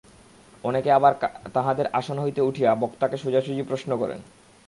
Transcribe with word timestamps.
অনেকে 0.63 0.89
আবার 0.91 1.13
তাঁহাদের 1.53 1.87
আসন 1.93 2.17
হইতে 2.19 2.41
উঠিয়া 2.41 2.75
বক্তাকে 2.75 3.17
সোজাসুজি 3.17 3.63
প্রশ্ন 3.63 3.97
করেন। 3.97 4.19